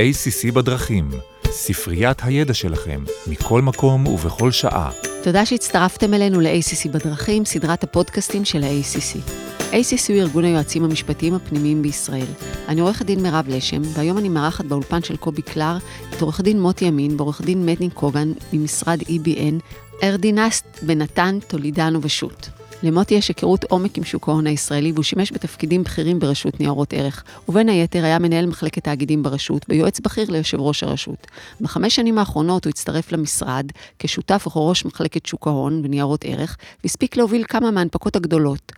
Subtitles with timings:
[0.00, 1.10] ACC בדרכים,
[1.46, 4.90] ספריית הידע שלכם, מכל מקום ובכל שעה.
[5.22, 9.30] תודה שהצטרפתם אלינו ל-ACC בדרכים, סדרת הפודקאסטים של ה-ACC.
[9.72, 12.26] ACC הוא ארגון היועצים המשפטיים הפנימיים בישראל.
[12.68, 15.76] אני עורכת דין מירב לשם, והיום אני מארחת באולפן של קובי קלר
[16.10, 19.54] את עורך דין מוטי אמין ועורך דין מני קוגן ממשרד EBN,
[20.02, 22.59] ארדינסט, בן נתן, טולידנו ושות'.
[22.82, 27.24] למוטי יש היכרות עומק עם שוק ההון הישראלי, והוא שימש בתפקידים בכירים ברשות ניירות ערך,
[27.48, 31.26] ובין היתר היה מנהל מחלקת תאגידים ברשות, ויועץ בכיר ליושב ראש הרשות.
[31.60, 33.66] בחמש שנים האחרונות הוא הצטרף למשרד
[33.98, 38.72] כשותף וכראש מחלקת שוק ההון וניירות ערך, והספיק להוביל כמה מההנפקות הגדולות,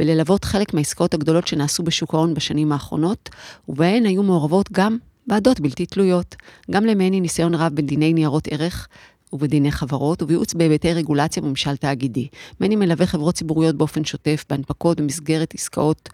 [0.00, 3.28] וללוות חלק מהעסקאות הגדולות שנעשו בשוק ההון בשנים האחרונות,
[3.68, 6.36] ובהן היו מעורבות גם ועדות בלתי תלויות.
[6.70, 8.88] גם למני ניסיון רב בדיני ניירות ערך,
[9.32, 12.28] ובדיני חברות, ובייעוץ בהיבטי רגולציה וממשל תאגידי.
[12.60, 16.08] מני מלווה חברות ציבוריות באופן שוטף, בהנפקות במסגרת עסקאות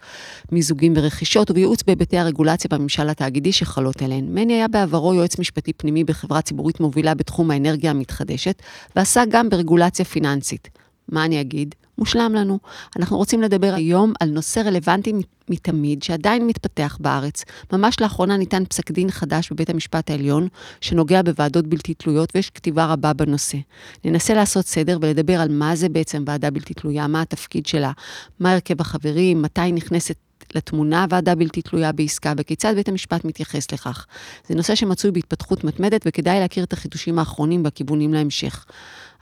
[0.51, 4.25] מיזוגים ורכישות, ובייעוץ בהיבטי הרגולציה בממשל התאגידי שחלות עליהן.
[4.29, 8.61] מני היה בעברו יועץ משפטי פנימי בחברה ציבורית מובילה בתחום האנרגיה המתחדשת,
[8.95, 10.69] ועסק גם ברגולציה פיננסית.
[11.09, 11.75] מה אני אגיד?
[11.97, 12.59] מושלם לנו.
[12.97, 15.13] אנחנו רוצים לדבר היום על נושא רלוונטי
[15.49, 17.43] מתמיד, שעדיין מתפתח בארץ.
[17.73, 20.47] ממש לאחרונה ניתן פסק דין חדש בבית המשפט העליון,
[20.81, 23.57] שנוגע בוועדות בלתי תלויות, ויש כתיבה רבה בנושא.
[24.05, 27.91] ננסה לעשות סדר ולדבר על מה זה בעצם ועדה בלתי תלויה, מה התפקיד שלה,
[28.39, 30.15] מה הרכב החברים, מתי נכנסת
[30.55, 34.05] לתמונה ועדה בלתי תלויה בעסקה וכיצד בית המשפט מתייחס לכך.
[34.47, 38.65] זה נושא שמצוי בהתפתחות מתמדת וכדאי להכיר את החידושים האחרונים בכיוונים להמשך.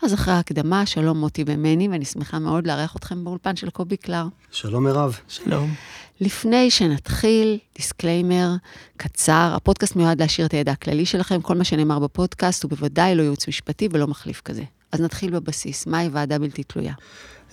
[0.03, 4.25] אז אחרי ההקדמה, שלום מוטי ומני, ואני שמחה מאוד לארח אתכם באולפן של קובי קלר.
[4.51, 5.17] שלום מירב.
[5.27, 5.73] שלום.
[6.21, 8.49] לפני שנתחיל, disclaimer
[8.97, 13.21] קצר, הפודקאסט מיועד להעשיר את הידע הכללי שלכם, כל מה שנאמר בפודקאסט הוא בוודאי לא
[13.21, 14.63] ייעוץ משפטי ולא מחליף כזה.
[14.91, 16.93] אז נתחיל בבסיס, מהי ועדה בלתי תלויה?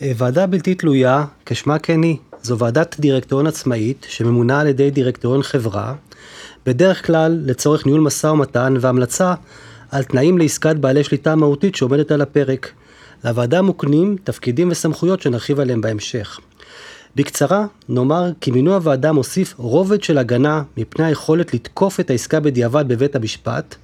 [0.03, 5.43] אה, ועדה בלתי תלויה, כשמה כן היא, זו ועדת דירקטוריון עצמאית שממונה על ידי דירקטוריון
[5.43, 5.95] חברה,
[6.67, 9.35] בדרך כלל לצורך ניהול משא ומתן והמלצה
[9.91, 12.73] על תנאים לעסקת בעלי שליטה מהותית שעומדת על הפרק.
[13.25, 16.41] לוועדה מוקנים תפקידים וסמכויות שנרחיב עליהם בהמשך.
[17.17, 22.85] בקצרה, נאמר כי מינוי הוועדה מוסיף רובד של הגנה מפני היכולת לתקוף את העסקה בדיעבד
[22.89, 23.75] בבית המשפט,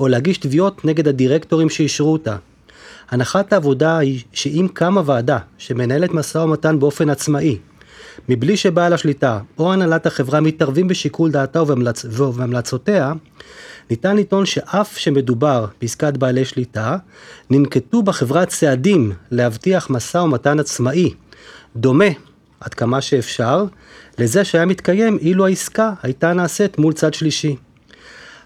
[0.00, 2.36] או להגיש תביעות נגד הדירקטורים שאישרו אותה.
[3.10, 7.58] הנחת העבודה היא שאם קמה ועדה שמנהלת משא ומתן באופן עצמאי,
[8.28, 12.04] מבלי שבעל השליטה או הנהלת החברה מתערבים בשיקול דעתה ובהמלצ...
[12.04, 13.12] ובהמלצותיה,
[13.90, 16.96] ניתן לטעון שאף שמדובר בעסקת בעלי שליטה,
[17.50, 21.14] ננקטו בחברה צעדים להבטיח משא ומתן עצמאי,
[21.76, 22.04] דומה
[22.60, 23.64] עד כמה שאפשר
[24.18, 27.56] לזה שהיה מתקיים אילו העסקה הייתה נעשית מול צד שלישי.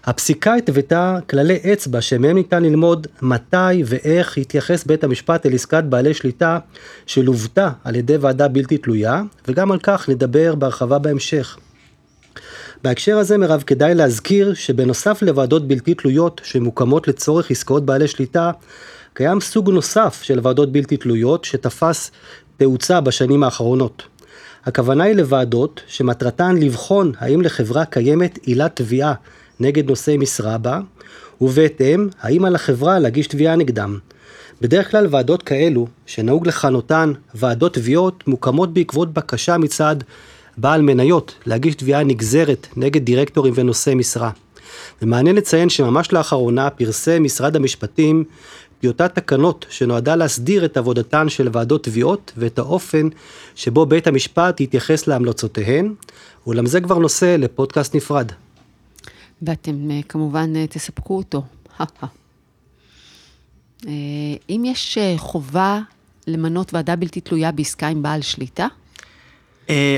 [0.07, 6.13] הפסיקה התוותה כללי אצבע שמהם ניתן ללמוד מתי ואיך התייחס בית המשפט אל עסקת בעלי
[6.13, 6.59] שליטה
[7.05, 11.57] שלוותה על ידי ועדה בלתי תלויה, וגם על כך נדבר בהרחבה בהמשך.
[12.83, 18.51] בהקשר הזה מירב כדאי להזכיר שבנוסף לוועדות בלתי תלויות שמוקמות לצורך עסקאות בעלי שליטה,
[19.13, 22.11] קיים סוג נוסף של ועדות בלתי תלויות שתפס
[22.57, 24.03] תאוצה בשנים האחרונות.
[24.65, 29.13] הכוונה היא לוועדות שמטרתן לבחון האם לחברה קיימת עילת תביעה
[29.59, 30.79] נגד נושאי משרה בה,
[31.41, 33.99] ובהתאם האם על החברה להגיש תביעה נגדם.
[34.61, 39.95] בדרך כלל ועדות כאלו, שנהוג לכנותן ועדות תביעות, מוקמות בעקבות בקשה מצד
[40.57, 44.31] בעל מניות להגיש תביעה נגזרת נגד דירקטורים ונושאי משרה.
[45.01, 48.23] ומעניין לציין שממש לאחרונה פרסם משרד המשפטים
[48.81, 53.07] טיוטת תקנות שנועדה להסדיר את עבודתן של ועדות תביעות ואת האופן
[53.55, 55.93] שבו בית המשפט יתייחס להמלצותיהן,
[56.47, 58.31] אולם זה כבר נושא לפודקאסט נפרד.
[59.41, 61.43] ואתם אה, כמובן אה, תספקו אותו.
[63.87, 63.91] אה,
[64.49, 65.79] אם יש חובה
[66.27, 68.67] למנות ועדה בלתי תלויה בעסקה עם בעל שליטה?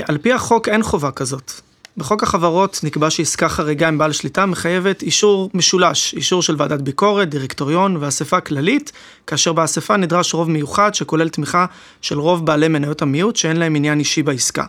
[0.04, 1.52] על פי החוק אין חובה כזאת.
[1.96, 7.28] בחוק החברות נקבע שעסקה חריגה עם בעל שליטה מחייבת אישור משולש, אישור של ועדת ביקורת,
[7.28, 8.92] דירקטוריון ואספה כללית,
[9.26, 11.66] כאשר באספה נדרש רוב מיוחד שכולל תמיכה
[12.02, 14.64] של רוב בעלי מניות המיעוט שאין להם עניין אישי בעסקה.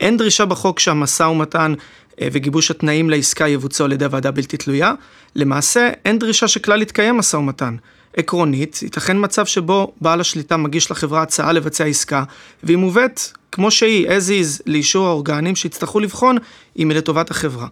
[0.00, 1.74] אין דרישה בחוק שהמשא ומתן
[2.20, 4.92] אה, וגיבוש התנאים לעסקה יבוצעו על ידי ועדה בלתי תלויה.
[5.36, 7.76] למעשה, אין דרישה שכלל יתקיים משא ומתן.
[8.16, 12.24] עקרונית, ייתכן מצב שבו בעל השליטה מגיש לחברה הצעה לבצע עסקה,
[12.62, 13.20] והיא מובאת
[13.52, 16.36] כמו שהיא, as is, לאישור האורגנים שיצטרכו לבחון
[16.78, 17.66] אם היא לטובת החברה.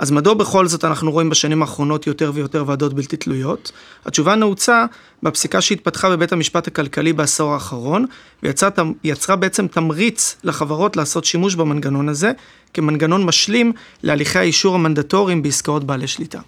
[0.00, 3.72] אז מדוע בכל זאת אנחנו רואים בשנים האחרונות יותר ויותר ועדות בלתי תלויות?
[4.04, 4.84] התשובה נעוצה
[5.22, 8.06] בפסיקה שהתפתחה בבית המשפט הכלכלי בעשור האחרון,
[8.42, 12.32] ויצרה בעצם תמריץ לחברות לעשות שימוש במנגנון הזה,
[12.74, 16.40] כמנגנון משלים להליכי האישור המנדטוריים בעסקאות בעלי שליטה.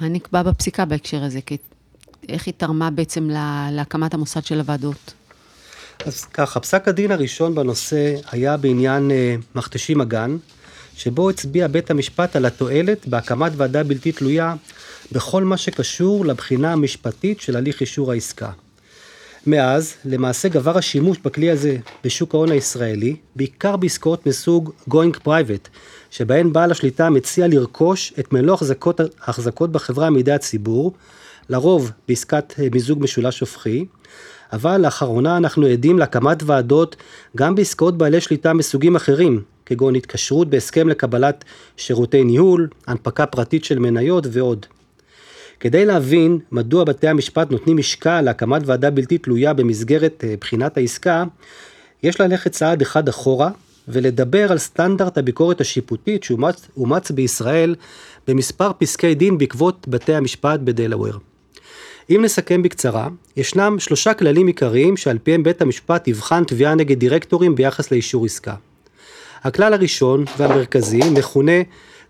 [0.00, 1.40] מה נקבע בפסיקה בהקשר הזה?
[2.28, 3.28] איך היא תרמה בעצם
[3.72, 5.14] להקמת המוסד של הוועדות?
[6.06, 10.36] אז ככה, פסק הדין הראשון בנושא היה בעניין אה, מכתשים אגן,
[11.00, 14.54] שבו הצביע בית המשפט על התועלת בהקמת ועדה בלתי תלויה
[15.12, 18.50] בכל מה שקשור לבחינה המשפטית של הליך אישור העסקה.
[19.46, 25.68] מאז, למעשה גבר השימוש בכלי הזה בשוק ההון הישראלי, בעיקר בעסקאות מסוג going private,
[26.10, 30.92] שבהן בעל השליטה מציע לרכוש את מלוא החזקות, החזקות בחברה מידי הציבור,
[31.48, 33.86] לרוב בעסקת אה, מיזוג משולש הופכי,
[34.52, 36.96] אבל לאחרונה אנחנו עדים להקמת ועדות
[37.36, 41.44] גם בעסקאות בעלי שליטה מסוגים אחרים, כגון התקשרות בהסכם לקבלת
[41.76, 44.66] שירותי ניהול, הנפקה פרטית של מניות ועוד.
[45.60, 51.24] כדי להבין מדוע בתי המשפט נותנים משקל להקמת ועדה בלתי תלויה במסגרת אה, בחינת העסקה,
[52.02, 53.50] יש ללכת צעד אחד אחורה
[53.88, 57.74] ולדבר על סטנדרט הביקורת השיפוטית שאומץ בישראל
[58.28, 61.12] במספר פסקי דין בעקבות בתי המשפט בדלאוור.
[62.10, 67.54] אם נסכם בקצרה, ישנם שלושה כללים עיקריים שעל פיהם בית המשפט יבחן תביעה נגד דירקטורים
[67.54, 68.54] ביחס לאישור עסקה.
[69.42, 71.62] הכלל הראשון והמרכזי מכונה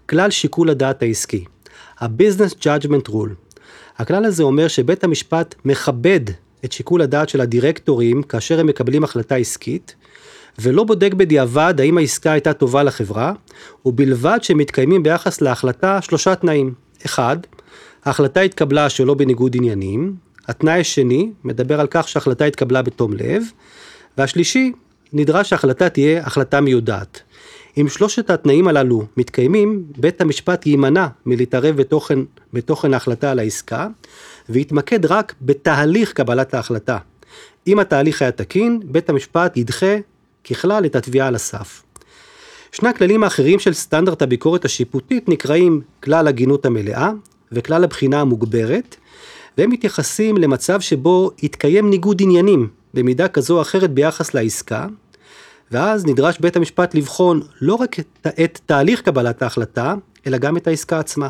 [0.07, 1.45] כלל שיקול הדעת העסקי,
[2.01, 3.59] ה-Business Judgment Rule.
[3.99, 6.21] הכלל הזה אומר שבית המשפט מכבד
[6.65, 9.95] את שיקול הדעת של הדירקטורים כאשר הם מקבלים החלטה עסקית,
[10.59, 13.33] ולא בודק בדיעבד האם העסקה הייתה טובה לחברה,
[13.87, 16.75] ובלבד שמתקיימים ביחס להחלטה שלושה תנאים.
[17.07, 17.37] אחד,
[18.05, 20.15] ההחלטה התקבלה שלא בניגוד עניינים.
[20.49, 23.43] התנאי השני מדבר על כך שההחלטה התקבלה בתום לב.
[24.19, 24.73] והשלישי,
[25.13, 27.21] נדרש שההחלטה תהיה החלטה מיודעת.
[27.79, 32.19] אם שלושת התנאים הללו מתקיימים, בית המשפט יימנע מלהתערב בתוכן,
[32.53, 33.89] בתוכן ההחלטה על העסקה,
[34.49, 36.99] ויתמקד רק בתהליך קבלת ההחלטה.
[37.67, 39.97] אם התהליך היה תקין, בית המשפט ידחה
[40.51, 41.83] ככלל את התביעה על הסף.
[42.73, 47.11] שני הכללים האחרים של סטנדרט הביקורת השיפוטית נקראים כלל הגינות המלאה
[47.53, 48.97] וכלל הבחינה המוגברת,
[49.59, 54.87] והם מתייחסים למצב שבו יתקיים ניגוד עניינים במידה כזו או אחרת ביחס לעסקה,
[55.71, 59.95] ואז נדרש בית המשפט לבחון לא רק את, את תהליך קבלת ההחלטה,
[60.27, 61.29] אלא גם את העסקה עצמה.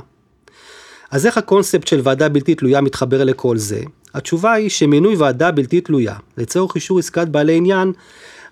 [1.10, 3.80] אז איך הקונספט של ועדה בלתי תלויה מתחבר לכל זה?
[4.14, 7.92] התשובה היא שמינוי ועדה בלתי תלויה לצורך אישור עסקת בעלי עניין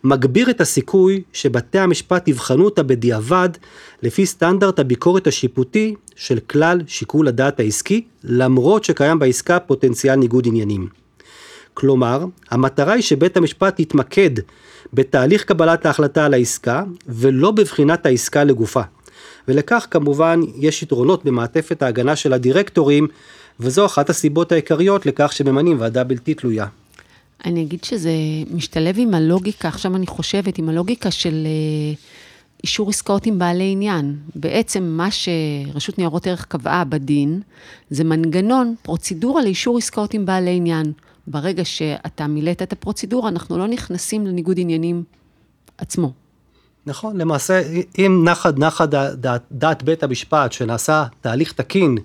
[0.04, 3.48] מגביר את הסיכוי שבתי המשפט יבחנו אותה בדיעבד
[4.02, 10.88] לפי סטנדרט הביקורת השיפוטי של כלל שיקול הדעת העסקי, למרות שקיים בעסקה פוטנציאל ניגוד עניינים.
[11.80, 14.30] כלומר, המטרה היא שבית המשפט יתמקד
[14.92, 18.80] בתהליך קבלת ההחלטה על העסקה, ולא בבחינת העסקה לגופה.
[19.48, 23.08] ולכך כמובן יש יתרונות במעטפת ההגנה של הדירקטורים,
[23.60, 26.66] וזו אחת הסיבות העיקריות לכך שממנים ועדה בלתי תלויה.
[27.44, 28.12] אני אגיד שזה
[28.50, 31.94] משתלב עם הלוגיקה, עכשיו אני חושבת, עם הלוגיקה של אה,
[32.64, 34.16] אישור עסקאות עם בעלי עניין.
[34.34, 37.40] בעצם מה שרשות ניירות ערך קבעה בדין,
[37.90, 40.92] זה מנגנון, פרוצדורה לאישור עסקאות עם בעלי עניין.
[41.30, 45.02] ברגע שאתה מילאת את הפרוצדורה, אנחנו לא נכנסים לניגוד עניינים
[45.78, 46.12] עצמו.
[46.86, 47.62] נכון, למעשה,
[47.98, 51.98] אם נחה נחה דעת, דעת בית המשפט שנעשה תהליך תקין,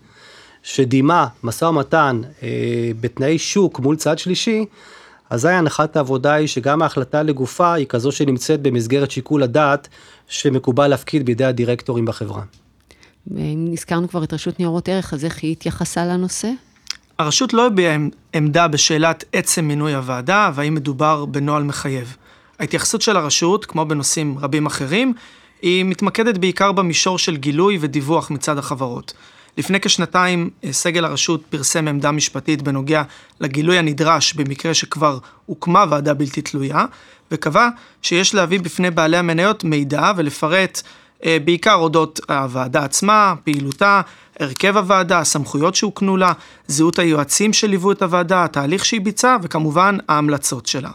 [0.64, 4.66] שדימה משא ומתן אה, בתנאי שוק מול צד שלישי,
[5.30, 9.88] אזי הנחת העבודה היא שגם ההחלטה לגופה היא כזו שנמצאת במסגרת שיקול הדעת
[10.28, 12.44] שמקובל להפקיד בידי הדירקטורים בחברה.
[13.28, 16.50] ואם הזכרנו כבר את רשות ניירות ערך, אז איך היא התייחסה לנושא?
[17.24, 17.98] הרשות לא הביעה
[18.34, 22.16] עמדה בשאלת עצם מינוי הוועדה והאם מדובר בנוהל מחייב.
[22.60, 25.14] ההתייחסות של הרשות, כמו בנושאים רבים אחרים,
[25.62, 29.14] היא מתמקדת בעיקר במישור של גילוי ודיווח מצד החברות.
[29.58, 33.04] לפני כשנתיים אה, סגל הרשות פרסם עמדה משפטית בנוגע
[33.40, 36.86] לגילוי הנדרש במקרה שכבר הוקמה ועדה בלתי תלויה,
[37.32, 37.70] וקבע
[38.02, 40.82] שיש להביא בפני בעלי המניות מידע ולפרט
[41.26, 44.02] בעיקר אודות הוועדה עצמה, פעילותה,
[44.40, 46.32] הרכב הוועדה, הסמכויות שהוקנו לה,
[46.68, 50.90] זהות היועצים שליוו את הוועדה, התהליך שהיא ביצעה וכמובן ההמלצות שלה.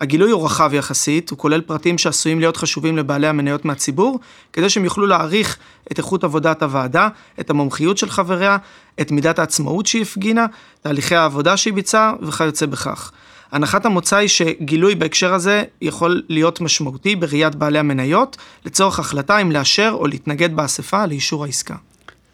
[0.00, 4.20] הגילוי הוא רחב יחסית, הוא כולל פרטים שעשויים להיות חשובים לבעלי המניות מהציבור,
[4.52, 5.58] כדי שהם יוכלו להעריך
[5.92, 7.08] את איכות עבודת הוועדה,
[7.40, 8.56] את המומחיות של חבריה,
[9.00, 10.46] את מידת העצמאות שהיא הפגינה,
[10.80, 13.12] תהליכי העבודה שהיא ביצעה וכיוצא בכך.
[13.52, 19.52] הנחת המוצא היא שגילוי בהקשר הזה יכול להיות משמעותי בראיית בעלי המניות, לצורך החלטה אם
[19.52, 21.74] לאשר או להתנגד באספה לאישור העסקה.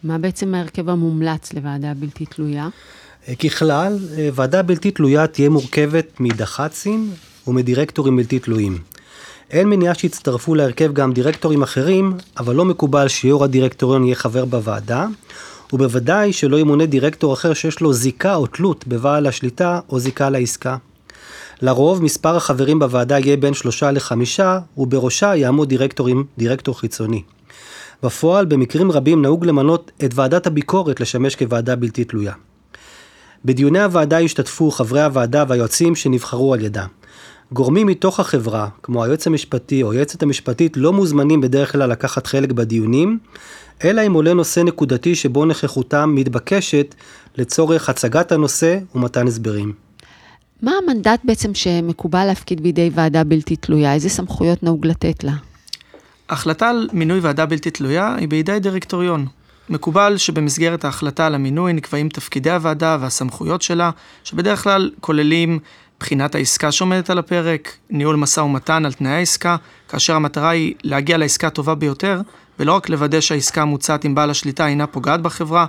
[0.03, 2.69] מה בעצם ההרכב המומלץ לוועדה בלתי תלויה?
[3.45, 3.99] ככלל,
[4.35, 7.11] ועדה בלתי תלויה תהיה מורכבת מדח"צים
[7.47, 8.79] ומדירקטורים בלתי תלויים.
[9.51, 15.07] אין מניעה שיצטרפו להרכב גם דירקטורים אחרים, אבל לא מקובל שיו"ר הדירקטוריון יהיה חבר בוועדה,
[15.73, 20.77] ובוודאי שלא ימונה דירקטור אחר שיש לו זיקה או תלות בבעל השליטה או זיקה לעסקה.
[21.62, 27.23] לרוב מספר החברים בוועדה יהיה בין שלושה לחמישה, ובראשה יעמוד דירקטורים, דירקטור חיצוני.
[28.03, 32.33] בפועל, במקרים רבים נהוג למנות את ועדת הביקורת לשמש כוועדה בלתי תלויה.
[33.45, 36.87] בדיוני הוועדה ישתתפו חברי הוועדה והיועצים שנבחרו על ידה.
[37.53, 42.53] גורמים מתוך החברה, כמו היועץ המשפטי או היועצת המשפטית, לא מוזמנים בדרך כלל לקחת חלק
[42.53, 43.19] בדיונים,
[43.85, 46.95] אלא אם עולה נושא נקודתי שבו נוכחותם מתבקשת
[47.37, 49.88] לצורך הצגת הנושא ומתן הסברים.
[50.62, 53.95] מה המנדט בעצם שמקובל להפקיד בידי ועדה בלתי תלויה?
[53.95, 55.33] איזה סמכויות נהוג לתת לה?
[56.29, 59.27] החלטה על מינוי ועדה בלתי תלויה היא בידי דירקטוריון.
[59.69, 63.91] מקובל שבמסגרת ההחלטה על המינוי נקבעים תפקידי הוועדה והסמכויות שלה,
[64.25, 65.59] שבדרך כלל כוללים
[66.00, 69.57] בחינת העסקה שעומדת על הפרק, ניהול משא ומתן על תנאי העסקה,
[69.88, 72.21] כאשר המטרה היא להגיע לעסקה הטובה ביותר,
[72.59, 75.67] ולא רק לוודא שהעסקה המוצעת עם בעל השליטה אינה פוגעת בחברה,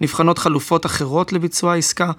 [0.00, 2.10] נבחנות חלופות אחרות לביצוע העסקה.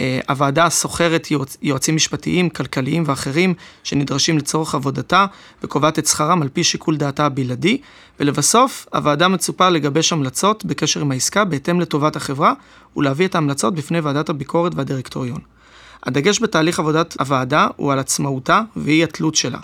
[0.00, 1.56] אה, הוועדה שוכרת יועצ...
[1.62, 3.54] יועצים משפטיים, כלכליים ואחרים
[3.84, 5.26] שנדרשים לצורך עבודתה
[5.62, 7.80] וקובעת את שכרם על פי שיקול דעתה הבלעדי,
[8.20, 12.52] ולבסוף הוועדה מצופה לגבש המלצות בקשר עם העסקה בהתאם לטובת החברה
[12.96, 15.40] ולהביא את ההמלצות בפני ועדת הביקורת והדירקטוריון.
[16.02, 19.58] הדגש בתהליך עבודת הוועדה הוא על עצמאותה ואי התלות שלה,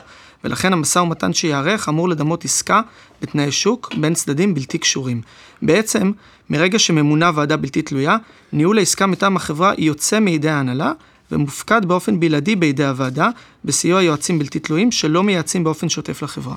[0.45, 2.81] ולכן המשא ומתן שייערך אמור לדמות עסקה
[3.23, 5.23] בתנאי שוק בין צדדים בלתי קשורים.
[5.63, 6.13] בעצם,
[6.51, 8.17] מרגע שממונה ועדה בלתי תלויה,
[8.53, 10.93] ניהול העסקה מטעם החברה יוצא מידי ההנהלה
[11.33, 13.29] ומופקד באופן בלעדי בידי הוועדה,
[13.65, 16.55] בסיוע יועצים בלתי תלויים שלא מייעצים באופן שוטף לחברה.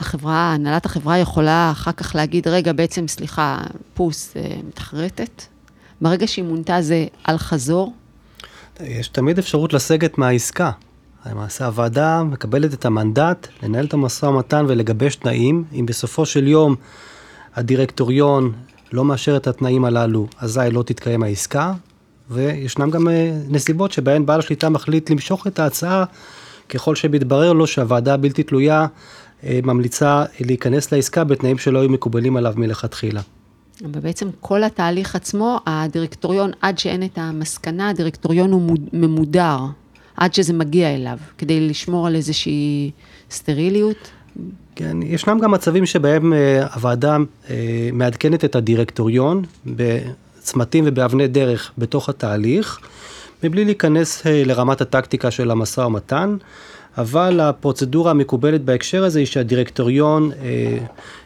[0.00, 3.58] החברה, הנהלת החברה יכולה אחר כך להגיד, רגע, בעצם, סליחה,
[3.94, 5.42] פוס אה, מתחרטת?
[6.00, 7.94] ברגע שהיא מונתה זה על חזור?
[8.80, 10.70] יש תמיד אפשרות לסגת מהעסקה.
[11.30, 15.64] למעשה הוועדה מקבלת את המנדט לנהל את המשא ומתן ולגבש תנאים.
[15.72, 16.74] אם בסופו של יום
[17.54, 18.52] הדירקטוריון
[18.92, 21.72] לא מאשר את התנאים הללו, אזי לא תתקיים העסקה,
[22.30, 26.04] וישנם גם אה, נסיבות שבהן בעל השליטה מחליט למשוך את ההצעה
[26.68, 28.86] ככל שמתברר לו שהוועדה הבלתי תלויה
[29.44, 33.20] אה, ממליצה להיכנס לעסקה בתנאים שלא היו מקובלים עליו מלכתחילה.
[33.82, 39.58] ובעצם כל התהליך עצמו, הדירקטוריון, עד שאין את המסקנה, הדירקטוריון הוא ממודר,
[40.16, 42.90] עד שזה מגיע אליו, כדי לשמור על איזושהי
[43.30, 44.10] סטריליות.
[44.74, 47.50] כן, ישנם גם מצבים שבהם uh, הוועדה uh,
[47.92, 52.78] מעדכנת את הדירקטוריון בצמתים ובאבני דרך בתוך התהליך,
[53.42, 56.36] מבלי להיכנס uh, לרמת הטקטיקה של המשא ומתן.
[56.98, 60.78] אבל הפרוצדורה המקובלת בהקשר הזה היא שהדירקטוריון אה,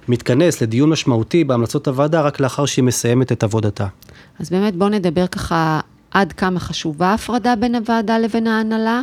[0.09, 3.87] מתכנס לדיון משמעותי בהמלצות הוועדה רק לאחר שהיא מסיימת את עבודתה.
[4.38, 9.02] אז באמת בואו נדבר ככה עד כמה חשובה ההפרדה בין הוועדה לבין ההנהלה,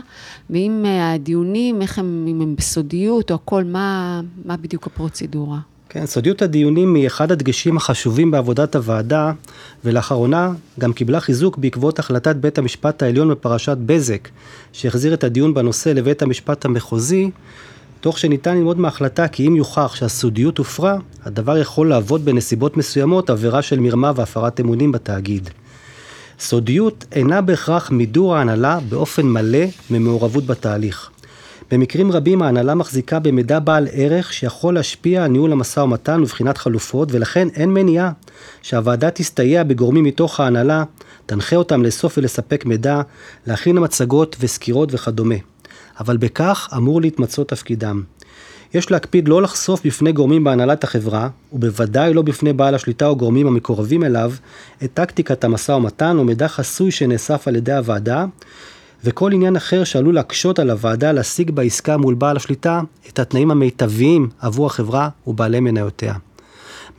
[0.50, 5.60] ואם אה, הדיונים, איך הם, אם הם בסודיות או הכל, מה, מה בדיוק הפרוצדורה?
[5.90, 9.32] כן, סודיות הדיונים היא אחד הדגשים החשובים בעבודת הוועדה,
[9.86, 14.30] ולאחרונה גם קיבלה חיזוק בעקבות החלטת בית המשפט העליון בפרשת בזק,
[14.74, 17.32] שהחזיר את הדיון בנושא לבית המשפט המחוזי,
[18.02, 23.62] תוך שניתן ללמוד מההחלטה כי אם יוכח שהסודיות הופרה, הדבר יכול להוות בנסיבות מסוימות עבירה
[23.62, 25.50] של מרמה והפרת אמונים בתאגיד.
[26.40, 31.10] סודיות אינה בהכרח מידור ההנהלה באופן מלא ממעורבות בתהליך.
[31.72, 37.10] במקרים רבים ההנהלה מחזיקה במידע בעל ערך שיכול להשפיע על ניהול המשא ומתן ובחינת חלופות
[37.12, 38.12] ולכן אין מניעה
[38.62, 40.84] שהוועדה תסתייע בגורמים מתוך ההנהלה,
[41.26, 43.02] תנחה אותם לאסוף ולספק מידע,
[43.48, 45.36] להכין מצגות וסקירות וכדומה.
[46.00, 48.04] אבל בכך אמור להתמצות תפקידם.
[48.74, 53.48] יש להקפיד לא לחשוף בפני גורמים בהנהלת החברה, ובוודאי לא בפני בעל השליטה או גורמים
[53.48, 54.32] המקורבים אליו,
[54.84, 58.26] את טקטיקת המשא ומתן או מידע חסוי שנאסף על ידי הוועדה,
[59.04, 64.30] וכל עניין אחר שעלול להקשות על הוועדה להשיג בעסקה מול בעל השליטה את התנאים המיטביים
[64.40, 66.14] עבור החברה ובעלי מניותיה.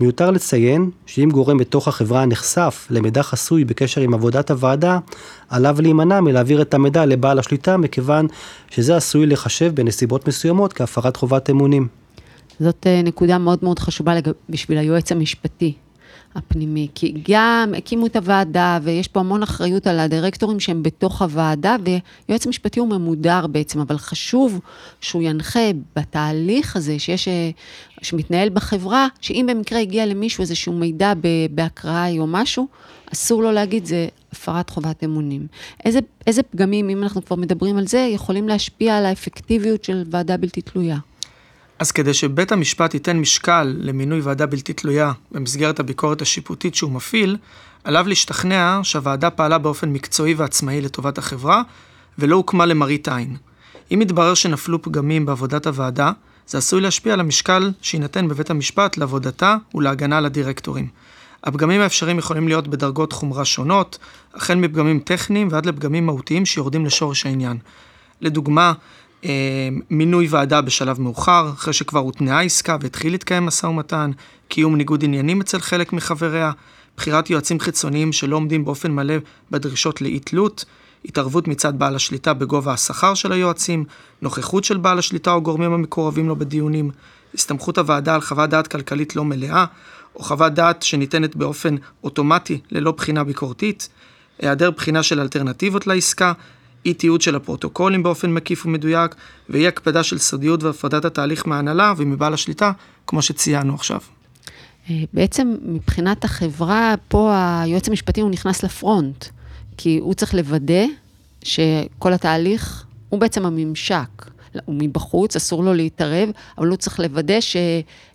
[0.01, 4.99] מיותר לציין שאם גורם בתוך החברה נחשף למידע חסוי בקשר עם עבודת הוועדה,
[5.49, 8.27] עליו להימנע מלהעביר את המידע לבעל השליטה, מכיוון
[8.71, 11.87] שזה עשוי לחשב בנסיבות מסוימות כהפרת חובת אמונים.
[12.61, 14.13] זאת אה, נקודה מאוד מאוד חשובה
[14.49, 15.75] בשביל היועץ המשפטי
[16.35, 21.77] הפנימי, כי גם הקימו את הוועדה ויש פה המון אחריות על הדירקטורים שהם בתוך הוועדה,
[22.29, 24.61] ויועץ משפטי הוא ממודר בעצם, אבל חשוב
[25.01, 27.51] שהוא ינחה בתהליך הזה שיש, אה,
[28.03, 31.13] שמתנהל בחברה, שאם במקרה הגיע למישהו איזשהו מידע
[31.51, 32.67] באקראי או משהו,
[33.13, 35.47] אסור לו להגיד, זה הפרת חובת אמונים.
[35.85, 40.37] איזה, איזה פגמים, אם אנחנו כבר מדברים על זה, יכולים להשפיע על האפקטיביות של ועדה
[40.37, 40.99] בלתי תלויה?
[41.79, 47.37] אז כדי שבית המשפט ייתן משקל למינוי ועדה בלתי תלויה במסגרת הביקורת השיפוטית שהוא מפעיל,
[47.85, 51.63] עליו להשתכנע שהוועדה פעלה באופן מקצועי ועצמאי לטובת החברה,
[52.19, 53.37] ולא הוקמה למראית עין.
[53.95, 56.13] אם יתברר שנפלו פגמים בעבודת הוועדה,
[56.47, 60.89] זה עשוי להשפיע על המשקל שיינתן בבית המשפט לעבודתה ולהגנה על הדירקטורים.
[61.45, 63.99] הפגמים האפשריים יכולים להיות בדרגות חומרה שונות,
[64.35, 67.59] החל מפגמים טכניים ועד לפגמים מהותיים שיורדים לשורש העניין.
[68.21, 68.73] לדוגמה,
[69.91, 74.11] מינוי ועדה בשלב מאוחר, אחרי שכבר הותנעה עסקה והתחיל להתקיים משא ומתן,
[74.49, 76.53] קיום ניגוד עניינים אצל חלק מחבריה,
[76.97, 79.15] בחירת יועצים חיצוניים שלא עומדים באופן מלא
[79.51, 80.65] בדרישות לאי תלות,
[81.05, 83.85] התערבות מצד בעל השליטה בגובה השכר של היועצים,
[84.23, 86.91] נוכחות של בעל השליטה או גורמים המקורבים לו בדיונים,
[87.35, 89.65] הסתמכות הוועדה על חוות דעת כלכלית לא מלאה,
[90.17, 93.89] או חוות דעת שניתנת באופן אוטומטי ללא בחינה ביקורתית,
[94.39, 96.33] היעדר בחינה של אלטרנטיבות לעסקה,
[96.87, 99.15] אי תיעוד של הפרוטוקולים באופן מקיף ומדויק,
[99.49, 102.73] ואי הקפדה של סודיות והפרדת התהליך מההנהלה ומבעל השליטה,
[103.07, 104.01] כמו שציינו עכשיו.
[104.91, 109.25] אה, בעצם מבחינת החברה, פה היועץ המשפטי הוא נכנס לפרונט,
[109.77, 110.85] כי הוא צריך לוודא
[111.43, 114.31] שכל התהליך הוא בעצם הממשק.
[114.65, 117.57] הוא מבחוץ, אסור לו להתערב, אבל הוא צריך לוודא ש,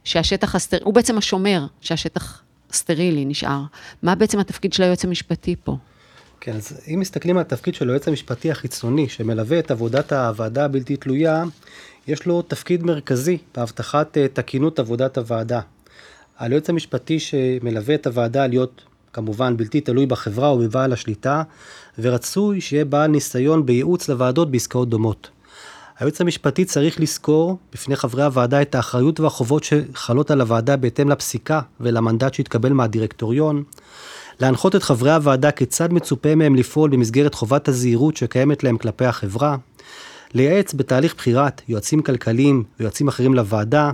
[0.04, 2.42] שהשטח הסטרילי, הוא בעצם השומר שהשטח
[2.72, 3.62] סטרילי נשאר.
[4.04, 5.78] מה בעצם התפקיד של היועץ המשפטי פה?
[6.46, 10.98] כן, אז אם מסתכלים על התפקיד של היועץ המשפטי החיצוני, שמלווה את עבודת הוועדה הבלתי
[10.98, 11.44] תלויה,
[12.08, 15.62] יש לו תפקיד מרכזי בהבטחת אה, תקינות עבודת הוועדה.
[16.40, 18.82] היועץ המשפטי שמלווה את הוועדה להיות
[19.14, 21.44] כמובן בלתי תלוי בחברה או בבעל השליטה,
[22.00, 25.30] ורצוי שיהיה בעל ניסיון בייעוץ לוועדות בעסקאות דומות.
[26.00, 31.62] היועץ המשפטי צריך לזכור בפני חברי הוועדה את האחריות והחובות שחלות על הוועדה בהתאם לפסיקה
[31.80, 33.64] ולמנדט שהתקבל מהדירקטוריון,
[34.40, 39.56] להנחות את חברי הוועדה כיצד מצופה מהם לפעול במסגרת חובת הזהירות שקיימת להם כלפי החברה,
[40.34, 43.92] לייעץ בתהליך בחירת יועצים כלכליים ויועצים אחרים לוועדה,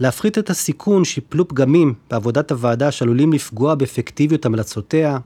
[0.00, 5.18] להפחית את הסיכון שיפלו פגמים בעבודת הוועדה שעלולים לפגוע באפקטיביות המלצותיה,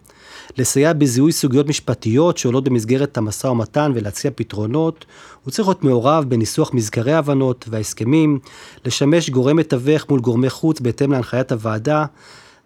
[0.59, 5.05] לסייע בזיהוי סוגיות משפטיות שעולות במסגרת המשא ומתן ולהציע פתרונות,
[5.45, 8.39] הוא צריך להיות מעורב בניסוח מזכרי ההבנות וההסכמים,
[8.85, 12.05] לשמש גורם מתווך מול גורמי חוץ בהתאם להנחיית הוועדה,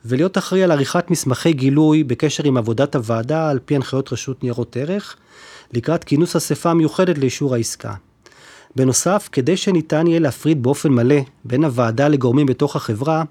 [0.04, 4.76] ולהיות אחראי על עריכת מסמכי גילוי בקשר עם עבודת הוועדה על פי הנחיות רשות ניירות
[4.76, 5.16] ערך,
[5.72, 7.94] לקראת כינוס אספה מיוחדת לאישור העסקה.
[8.76, 13.24] בנוסף, כדי שניתן יהיה להפריד באופן מלא בין הוועדה לגורמים בתוך החברה,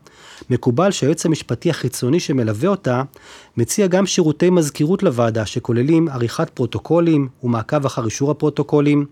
[0.50, 3.04] מקובל שהיועץ המשפטי החיצוני שמלווה אותה,
[3.58, 9.06] מציע גם שירותי מזכירות לוועדה שכוללים עריכת פרוטוקולים ומעקב אחר אישור הפרוטוקולים,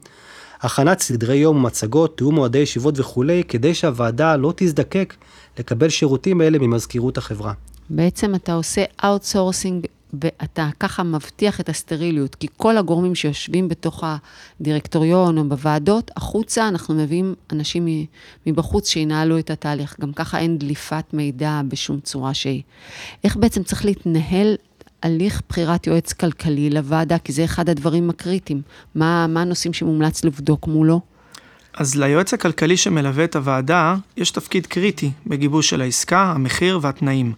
[0.61, 5.13] הכנת סדרי יום ומצגות, תיאום מועדי ישיבות וכולי, כדי שהוועדה לא תזדקק
[5.59, 7.53] לקבל שירותים אלה ממזכירות החברה.
[7.89, 14.03] בעצם אתה עושה outsourcing ואתה ככה מבטיח את הסטריליות, כי כל הגורמים שיושבים בתוך
[14.59, 17.87] הדירקטוריון או בוועדות, החוצה אנחנו מביאים אנשים
[18.45, 19.95] מבחוץ שינהלו את התהליך.
[20.01, 22.61] גם ככה אין דליפת מידע בשום צורה שהיא.
[23.23, 24.55] איך בעצם צריך להתנהל
[25.03, 28.61] הליך בחירת יועץ כלכלי לוועדה, כי זה אחד הדברים הקריטיים.
[28.95, 31.01] מה, מה הנושאים שמומלץ לבדוק מולו?
[31.73, 37.33] אז ליועץ הכלכלי שמלווה את הוועדה, יש תפקיד קריטי בגיבוש של העסקה, המחיר והתנאים.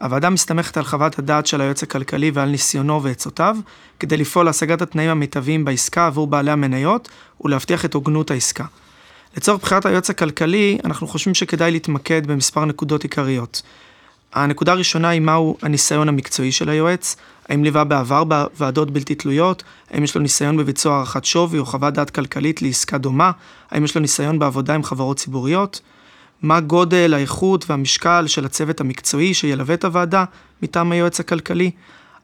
[0.00, 3.56] הוועדה מסתמכת על חוות הדעת של היועץ הכלכלי ועל ניסיונו ועצותיו,
[4.00, 7.08] כדי לפעול להשגת התנאים המיטביים בעסקה עבור בעלי המניות
[7.40, 8.64] ולהבטיח את הוגנות העסקה.
[9.36, 13.62] לצורך בחירת היועץ הכלכלי, אנחנו חושבים שכדאי להתמקד במספר נקודות עיקריות.
[14.34, 17.16] הנקודה הראשונה היא מהו הניסיון המקצועי של היועץ,
[17.48, 21.94] האם ליווה בעבר בוועדות בלתי תלויות, האם יש לו ניסיון בביצוע הערכת שווי או חוות
[21.94, 23.30] דעת כלכלית לעסקה דומה,
[23.70, 25.80] האם יש לו ניסיון בעבודה עם חברות ציבוריות,
[26.42, 30.24] מה גודל, האיכות והמשקל של הצוות המקצועי שילווה את הוועדה
[30.62, 31.70] מטעם היועץ הכלכלי,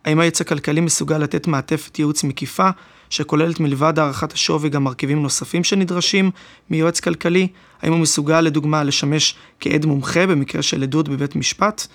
[0.04, 2.70] האם היועץ הכלכלי מסוגל לתת מעטפת ייעוץ מקיפה,
[3.10, 6.30] שכוללת מלבד הערכת השווי גם מרכיבים נוספים שנדרשים
[6.70, 7.48] מיועץ כלכלי,
[7.82, 11.86] האם הוא מסוגל לדוגמה לשמש כעד מומחה במקרה של עדות בבית משפט,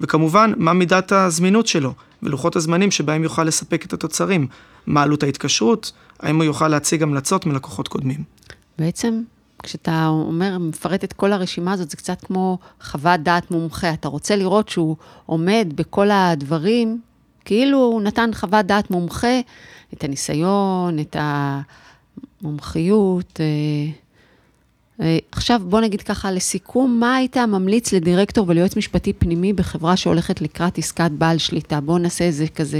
[0.00, 4.46] וכמובן, מה מידת הזמינות שלו, ולוחות הזמנים שבהם יוכל לספק את התוצרים,
[4.86, 8.22] מה עלות ההתקשרות, האם הוא יוכל להציג המלצות מלקוחות קודמים.
[8.78, 9.22] בעצם,
[9.62, 13.92] כשאתה אומר, מפרט את כל הרשימה הזאת, זה קצת כמו חוות דעת מומחה.
[13.92, 17.00] אתה רוצה לראות שהוא עומד בכל הדברים,
[17.44, 19.40] כאילו הוא נתן חוות דעת מומחה,
[19.94, 21.16] את הניסיון, את
[22.42, 23.40] המומחיות.
[23.40, 23.46] אה,
[25.00, 30.40] אה, עכשיו בוא נגיד ככה לסיכום, מה היית ממליץ לדירקטור וליועץ משפטי פנימי בחברה שהולכת
[30.40, 31.80] לקראת עסקת בעל שליטה?
[31.80, 32.78] בואו נעשה איזה כזה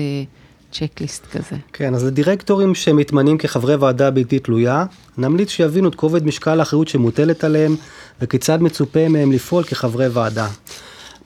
[0.72, 1.56] צ'קליסט כזה.
[1.72, 4.84] כן, אז לדירקטורים שמתמנים כחברי ועדה בלתי תלויה,
[5.18, 7.76] נמליץ שיבינו את כובד משקל האחריות שמוטלת עליהם
[8.20, 10.48] וכיצד מצופה מהם לפעול כחברי ועדה.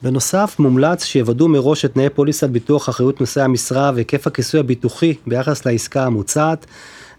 [0.05, 5.65] בנוסף, מומלץ שיוודאו מראש את תנאי פוליסת ביטוח אחריות נושאי המשרה והיקף הכיסוי הביטוחי ביחס
[5.65, 6.65] לעסקה המוצעת,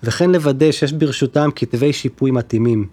[0.03, 2.87] וכן לוודא שיש ברשותם כתבי שיפוי מתאימים.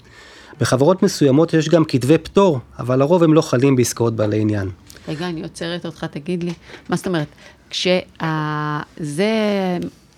[0.60, 4.69] בחברות מסוימות יש גם כתבי פטור, אבל לרוב הם לא חלים בעסקאות בעלי עניין.
[5.08, 6.53] רגע, אני עוצרת אותך, תגיד לי,
[6.89, 7.27] מה זאת אומרת?
[7.69, 9.32] כשזה,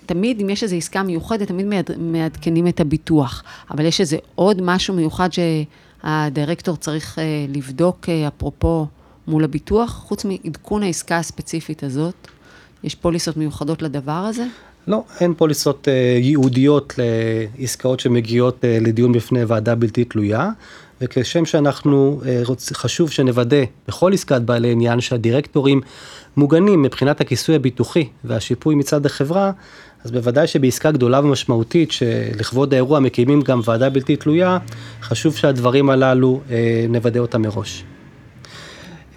[0.06, 1.66] תמיד, אם יש איזו עסקה מיוחדת, תמיד
[1.98, 8.86] מעדכנים את הביטוח, אבל יש איזה עוד משהו מיוחד שהדירקטור צריך אה, לבדוק, אה, אפרופו,
[9.28, 12.14] מול הביטוח, חוץ מעדכון העסקה הספציפית הזאת?
[12.84, 14.44] יש פוליסות מיוחדות לדבר הזה?
[14.86, 16.94] לא, אין פוליסות אה, ייעודיות
[17.58, 20.50] לעסקאות שמגיעות אה, לדיון בפני ועדה בלתי תלויה,
[21.00, 25.80] וכשם שאנחנו, אה, רוצ, חשוב שנוודא בכל עסקת בעלי עניין שהדירקטורים
[26.36, 29.52] מוגנים מבחינת הכיסוי הביטוחי והשיפוי מצד החברה,
[30.04, 34.58] אז בוודאי שבעסקה גדולה ומשמעותית, שלכבוד האירוע מקימים גם ועדה בלתי תלויה,
[35.02, 37.84] חשוב שהדברים הללו, אה, נוודא אותם מראש.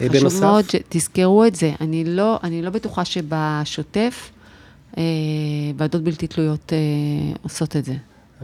[0.02, 1.74] אה, חשוב בנוסף, מאוד שתזכרו את זה.
[1.82, 4.30] אני לא, אני לא בטוחה שבשוטף
[4.98, 5.04] אה,
[5.78, 6.78] ועדות בלתי תלויות אה,
[7.42, 7.94] עושות את זה.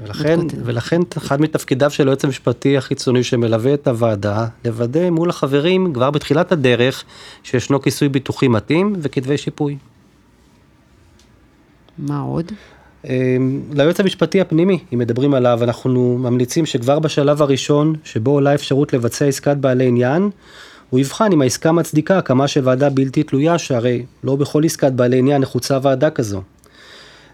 [0.04, 6.12] ולכן, ולכן אחד מתפקידיו של היועץ המשפטי החיצוני שמלווה את הוועדה, לוודא מול החברים כבר
[6.12, 7.04] בתחילת הדרך
[7.44, 9.78] שישנו כיסוי ביטוחי מתאים וכתבי שיפוי.
[11.98, 12.52] מה עוד?
[13.10, 18.94] אמ, ליועץ המשפטי הפנימי, אם מדברים עליו, אנחנו ממליצים שכבר בשלב הראשון, שבו עולה אפשרות
[18.94, 20.30] לבצע עסקת בעלי עניין,
[20.96, 25.20] הוא יבחן אם העסקה מצדיקה הקמה של ועדה בלתי תלויה, שהרי לא בכל עסקת בעלי
[25.20, 26.42] עניין נחוצה ועדה כזו.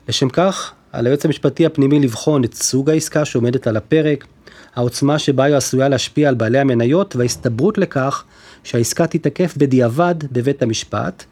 [0.09, 4.25] לשם כך, על היועץ המשפטי הפנימי לבחון את סוג העסקה שעומדת על הפרק,
[4.75, 8.23] העוצמה שבה היא עשויה להשפיע על בעלי המניות וההסתברות לכך
[8.63, 11.23] שהעסקה תתקף בדיעבד בבית המשפט,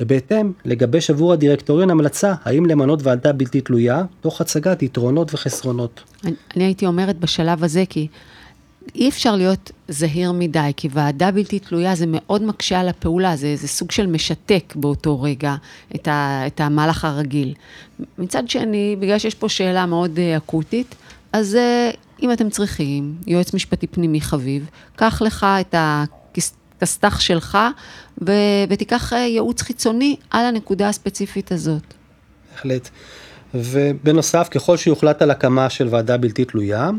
[0.00, 6.02] ובהתאם לגבש עבור הדירקטוריון המלצה האם למנות ועדה בלתי תלויה, תוך הצגת יתרונות וחסרונות.
[6.24, 8.08] אני, אני הייתי אומרת בשלב הזה, כי
[8.94, 13.56] אי אפשר להיות זהיר מדי, כי ועדה בלתי תלויה זה מאוד מקשה על הפעולה, זה,
[13.56, 15.54] זה סוג של משתק באותו רגע
[15.94, 17.54] את, ה, את המהלך הרגיל.
[18.18, 20.94] מצד שני, בגלל שיש פה שאלה מאוד uh, אקוטית,
[21.32, 27.58] אז uh, אם אתם צריכים יועץ משפטי פנימי חביב, קח לך את הכסת"ח שלך
[28.26, 28.32] ו,
[28.68, 31.94] ותיקח uh, ייעוץ חיצוני על הנקודה הספציפית הזאת.
[32.52, 32.88] בהחלט.
[33.54, 36.90] ובנוסף, ככל שיוחלט על הקמה של ועדה בלתי תלויה,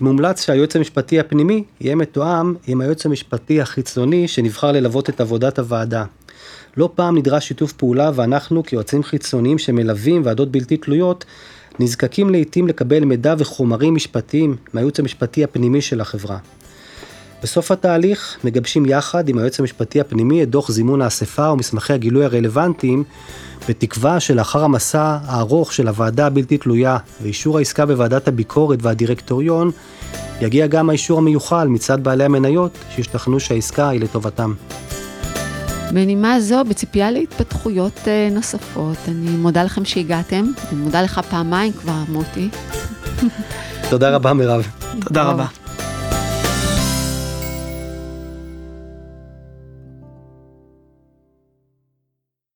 [0.00, 6.04] מומלץ שהיועץ המשפטי הפנימי יהיה מתואם עם היועץ המשפטי החיצוני שנבחר ללוות את עבודת הוועדה.
[6.76, 11.24] לא פעם נדרש שיתוף פעולה ואנחנו כיועצים חיצוניים שמלווים ועדות בלתי תלויות
[11.78, 16.38] נזקקים לעיתים לקבל מידע וחומרים משפטיים מהייעוץ המשפטי הפנימי של החברה.
[17.42, 23.04] בסוף התהליך מגבשים יחד עם היועץ המשפטי הפנימי את דוח זימון האספה ומסמכי הגילוי הרלוונטיים
[23.68, 29.70] בתקווה שלאחר המסע הארוך של הוועדה הבלתי תלויה ואישור העסקה בוועדת הביקורת והדירקטוריון,
[30.40, 34.54] יגיע גם האישור המיוחל מצד בעלי המניות שהשתכנעו שהעסקה היא לטובתם.
[35.92, 42.02] בנימה זו, בציפייה להתפתחויות אה, נוספות, אני מודה לכם שהגעתם, אני מודה לך פעמיים כבר,
[42.08, 42.48] מוטי.
[43.90, 44.66] תודה רבה, מירב.
[45.04, 45.46] תודה רבה.